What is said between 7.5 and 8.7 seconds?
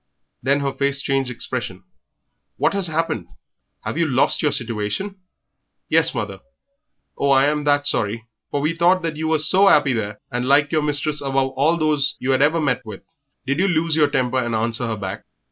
that sorry, for